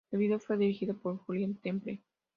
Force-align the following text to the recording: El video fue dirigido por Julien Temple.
El 0.09 0.17
video 0.17 0.39
fue 0.39 0.57
dirigido 0.57 0.97
por 0.97 1.17
Julien 1.19 1.53
Temple. 1.53 2.01